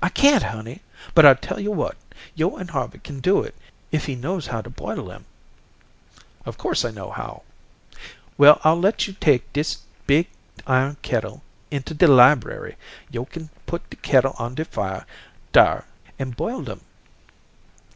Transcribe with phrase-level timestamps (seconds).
[0.00, 0.80] "I can't, honey,
[1.12, 1.96] but I'll tell yo' what.
[2.36, 3.56] Yo' an' Harvey kin do it
[3.90, 5.24] if he knows how to boil dem."
[6.46, 7.42] "Of course, I know how."
[8.38, 10.28] "Well, I'll let yo' take dis big
[10.68, 12.76] iron kettle into de library.
[13.10, 15.04] Yo' kin put de kettle on de fire,
[15.50, 15.84] dar,
[16.16, 16.82] an' boil dem."